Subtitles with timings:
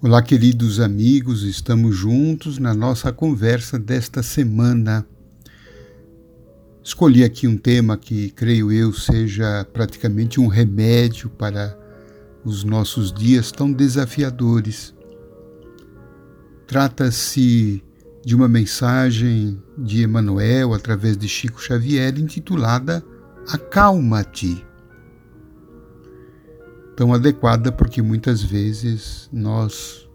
[0.00, 5.04] Olá, queridos amigos, estamos juntos na nossa conversa desta semana.
[6.84, 11.76] Escolhi aqui um tema que creio eu seja praticamente um remédio para
[12.44, 14.94] os nossos dias tão desafiadores.
[16.64, 17.82] Trata-se
[18.24, 23.04] de uma mensagem de Emmanuel através de Chico Xavier intitulada
[23.48, 24.64] Acalma-te
[26.98, 30.10] tão adequada porque muitas vezes nós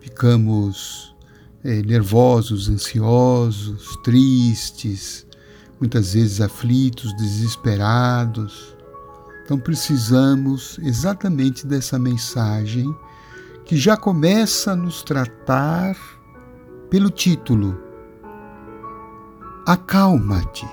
[0.00, 1.16] ficamos
[1.64, 5.26] é, nervosos, ansiosos, tristes,
[5.80, 8.76] muitas vezes aflitos, desesperados.
[9.42, 12.94] Então precisamos exatamente dessa mensagem
[13.64, 15.96] que já começa a nos tratar
[16.90, 17.80] pelo título
[19.66, 20.68] Acalma-te.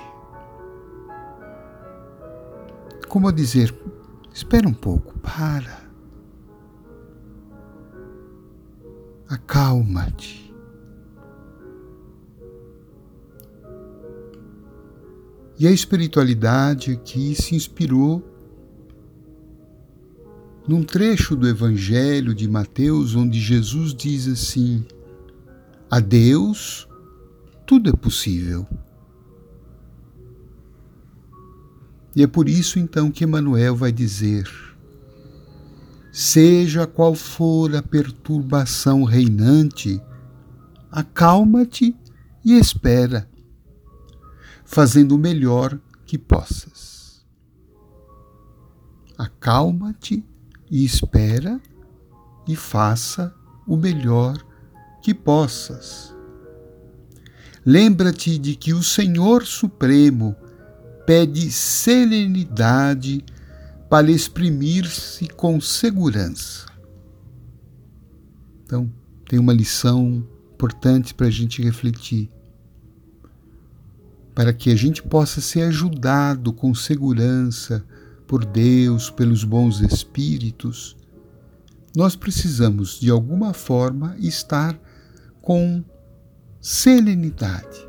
[3.08, 3.74] Como dizer,
[4.32, 5.88] Espera um pouco, para.
[9.28, 10.48] Acalma-te.
[15.58, 18.22] E a espiritualidade aqui se inspirou
[20.68, 24.86] num trecho do Evangelho de Mateus, onde Jesus diz assim:
[25.90, 26.88] A Deus
[27.68, 28.66] tudo é possível.
[32.18, 34.50] E é por isso então que Emmanuel vai dizer:
[36.10, 40.02] Seja qual for a perturbação reinante,
[40.90, 41.96] acalma-te
[42.44, 43.30] e espera,
[44.64, 47.24] fazendo o melhor que possas.
[49.16, 50.26] Acalma-te
[50.68, 51.60] e espera
[52.48, 53.32] e faça
[53.64, 54.44] o melhor
[55.00, 56.12] que possas.
[57.64, 60.34] Lembra-te de que o Senhor Supremo
[61.08, 63.24] pede serenidade
[63.88, 66.66] para exprimir-se com segurança.
[68.62, 68.92] Então,
[69.26, 72.30] tem uma lição importante para a gente refletir.
[74.34, 77.82] Para que a gente possa ser ajudado com segurança
[78.26, 80.94] por Deus, pelos bons espíritos,
[81.96, 84.78] nós precisamos, de alguma forma, estar
[85.40, 85.82] com
[86.60, 87.88] serenidade,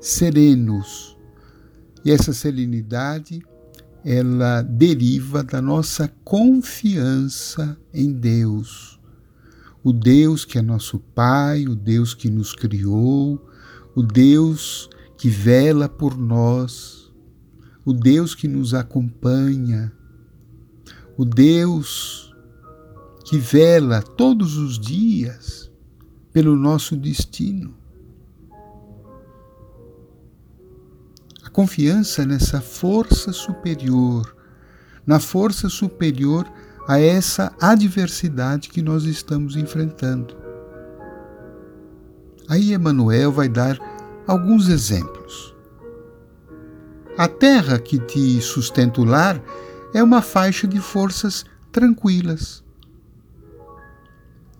[0.00, 1.11] serenos,
[2.04, 3.42] e essa serenidade,
[4.04, 9.00] ela deriva da nossa confiança em Deus.
[9.84, 13.40] O Deus que é nosso Pai, o Deus que nos criou,
[13.94, 17.12] o Deus que vela por nós,
[17.84, 19.92] o Deus que nos acompanha,
[21.16, 22.34] o Deus
[23.24, 25.70] que vela todos os dias
[26.32, 27.81] pelo nosso destino.
[31.52, 34.34] Confiança nessa força superior,
[35.06, 36.50] na força superior
[36.88, 40.36] a essa adversidade que nós estamos enfrentando.
[42.48, 43.78] Aí Emmanuel vai dar
[44.26, 45.54] alguns exemplos.
[47.16, 49.40] A terra que te sustenta o lar
[49.94, 52.64] é uma faixa de forças tranquilas.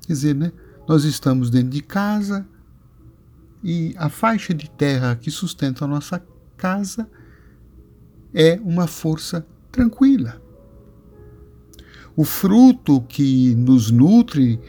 [0.07, 0.53] Quer dizer, né?
[0.87, 2.47] nós estamos dentro de casa
[3.63, 6.23] e a faixa de terra que sustenta a nossa
[6.63, 7.09] casa
[8.33, 10.41] é uma força tranquila.
[12.15, 14.61] O fruto que nos nutre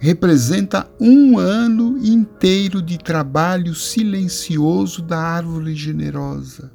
[0.00, 6.72] representa um ano inteiro de trabalho silencioso da árvore generosa.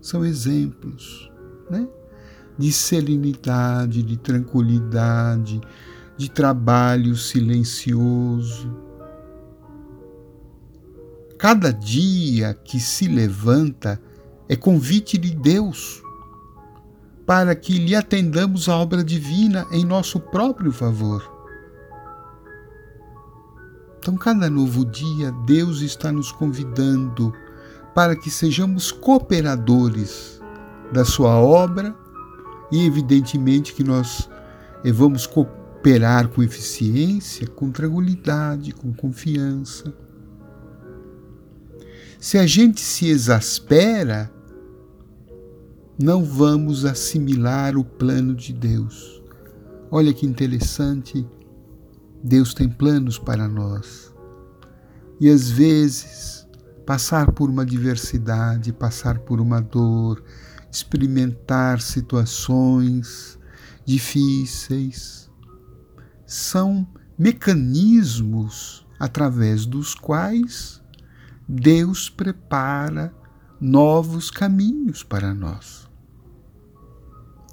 [0.00, 1.30] São exemplos
[1.70, 1.86] né?
[2.58, 5.60] de serenidade, de tranquilidade,
[6.16, 8.74] de trabalho silencioso
[11.44, 14.00] Cada dia que se levanta
[14.48, 16.02] é convite de Deus
[17.26, 21.22] para que lhe atendamos a obra divina em nosso próprio favor.
[23.98, 27.30] Então, cada novo dia, Deus está nos convidando
[27.94, 30.40] para que sejamos cooperadores
[30.94, 31.94] da Sua obra
[32.72, 34.30] e, evidentemente, que nós
[34.82, 39.92] eh, vamos cooperar com eficiência, com tranquilidade, com confiança.
[42.18, 44.32] Se a gente se exaspera,
[46.00, 49.22] não vamos assimilar o plano de Deus.
[49.90, 51.26] Olha que interessante,
[52.22, 54.12] Deus tem planos para nós.
[55.20, 56.48] E às vezes,
[56.84, 60.22] passar por uma diversidade, passar por uma dor,
[60.70, 63.38] experimentar situações
[63.84, 65.30] difíceis,
[66.26, 66.86] são
[67.16, 70.82] mecanismos através dos quais
[71.46, 73.14] Deus prepara
[73.60, 75.88] novos caminhos para nós.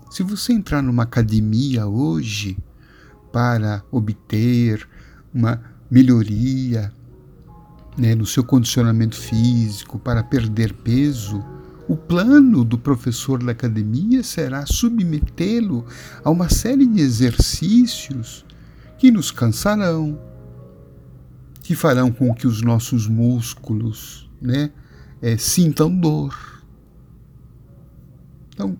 [0.10, 2.58] Se você entrar numa academia hoje,
[3.32, 4.88] para obter
[5.34, 6.92] uma melhoria
[7.98, 11.44] né, no seu condicionamento físico, para perder peso,
[11.88, 15.86] o plano do professor da academia será submetê-lo
[16.24, 18.46] a uma série de exercícios
[18.98, 20.20] que nos cansarão,
[21.62, 24.72] que farão com que os nossos músculos né,
[25.22, 26.36] é, sintam dor.
[28.54, 28.78] Então,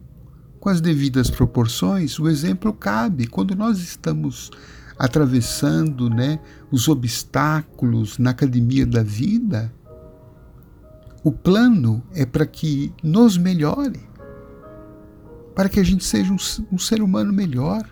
[0.60, 3.28] com as devidas proporções, o exemplo cabe.
[3.28, 4.52] Quando nós estamos
[4.98, 6.40] atravessando né,
[6.70, 9.74] os obstáculos na academia da vida,
[11.24, 14.00] o plano é para que nos melhore,
[15.56, 16.38] para que a gente seja um,
[16.72, 17.88] um ser humano melhor,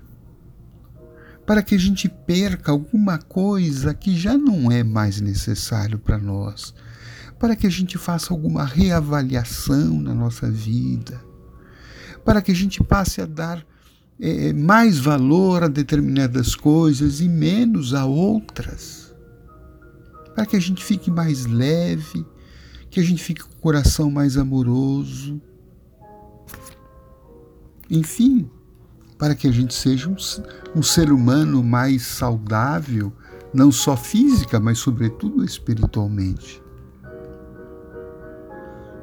[1.49, 6.75] para que a gente perca alguma coisa que já não é mais necessário para nós,
[7.39, 11.27] para que a gente faça alguma reavaliação na nossa vida
[12.29, 13.65] para que a gente passe a dar
[14.19, 19.15] é, mais valor a determinadas coisas e menos a outras.
[20.35, 22.23] Para que a gente fique mais leve,
[22.89, 25.41] que a gente fique com o coração mais amoroso.
[27.89, 28.47] Enfim,
[29.19, 30.15] para que a gente seja um,
[30.79, 33.11] um ser humano mais saudável,
[33.53, 36.63] não só física, mas sobretudo espiritualmente.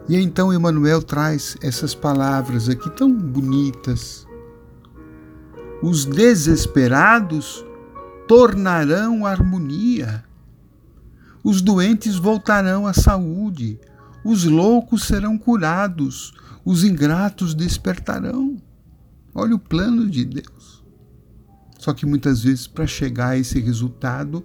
[0.08, 4.26] E então Emmanuel traz essas palavras aqui tão bonitas.
[5.82, 7.62] Os desesperados
[8.26, 10.24] tornarão harmonia.
[11.44, 13.78] Os doentes voltarão à saúde.
[14.24, 16.32] Os loucos serão curados.
[16.64, 18.56] Os ingratos despertarão.
[19.38, 20.82] Olha o plano de Deus.
[21.78, 24.42] Só que muitas vezes, para chegar a esse resultado,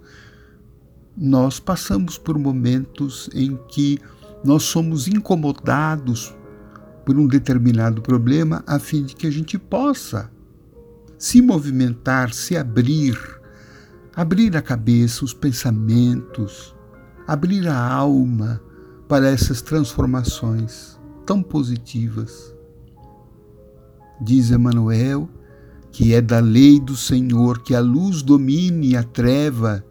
[1.16, 3.98] nós passamos por momentos em que
[4.44, 6.34] nós somos incomodados
[7.06, 10.30] por um determinado problema a fim de que a gente possa
[11.18, 13.18] se movimentar, se abrir,
[14.14, 16.76] abrir a cabeça, os pensamentos,
[17.26, 18.60] abrir a alma
[19.08, 22.54] para essas transformações tão positivas.
[24.22, 25.28] Diz Emmanuel
[25.90, 29.84] que é da lei do Senhor que a luz domine a treva.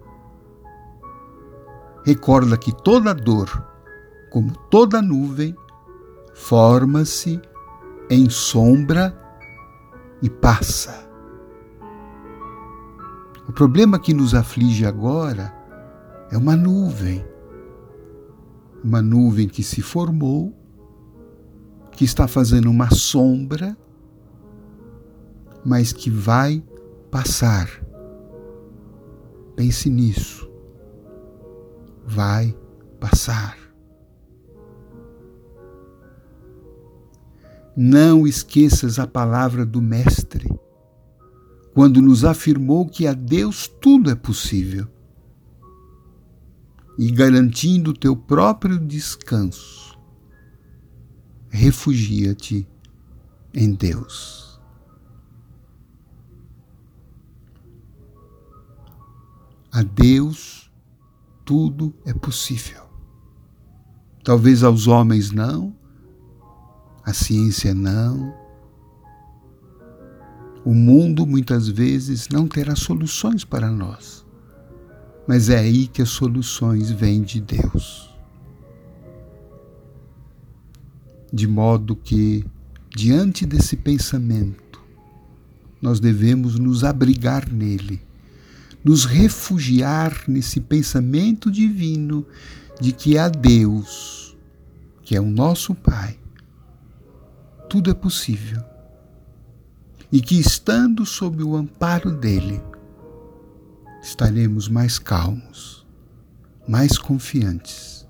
[2.04, 3.72] Recorda que toda dor
[4.32, 5.54] como toda nuvem,
[6.34, 7.40] forma-se
[8.10, 9.14] em sombra
[10.22, 11.06] e passa.
[13.48, 15.54] O problema que nos aflige agora
[16.32, 17.26] é uma nuvem.
[18.82, 20.58] Uma nuvem que se formou,
[21.92, 23.78] que está fazendo uma sombra,
[25.66, 26.64] mas que vai
[27.10, 27.70] passar.
[29.56, 30.50] Pense nisso.
[32.06, 32.56] Vai
[33.00, 33.58] passar.
[37.76, 40.50] Não esqueças a palavra do Mestre,
[41.74, 44.88] quando nos afirmou que a Deus tudo é possível.
[47.00, 49.98] E garantindo teu próprio descanso,
[51.50, 52.68] refugia-te
[53.54, 54.51] em Deus.
[59.72, 60.70] A Deus
[61.46, 62.84] tudo é possível.
[64.24, 65.74] Talvez aos homens não,
[67.04, 68.36] a ciência não.
[70.66, 74.26] O mundo muitas vezes não terá soluções para nós,
[75.28, 78.14] mas é aí que as soluções vêm de Deus.
[81.34, 82.46] De modo que,
[82.96, 84.82] diante desse pensamento,
[85.82, 88.02] nós devemos nos abrigar nele,
[88.84, 92.26] nos refugiar nesse pensamento divino
[92.80, 94.36] de que há Deus,
[95.04, 96.20] que é o nosso Pai,
[97.70, 98.64] tudo é possível.
[100.12, 102.62] E que estando sob o amparo dele,
[104.02, 105.86] estaremos mais calmos,
[106.68, 108.06] mais confiantes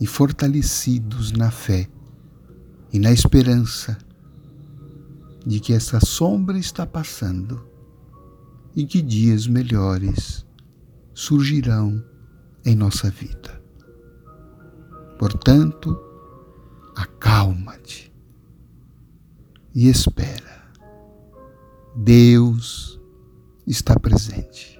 [0.00, 1.88] e fortalecidos na fé
[2.92, 3.96] e na esperança
[5.46, 7.73] de que essa sombra está passando
[8.74, 10.44] e que dias melhores
[11.12, 12.04] surgirão
[12.64, 13.62] em nossa vida.
[15.18, 15.98] Portanto,
[16.96, 18.12] acalma-te
[19.74, 20.64] e espera.
[21.96, 23.00] Deus
[23.66, 24.73] está presente.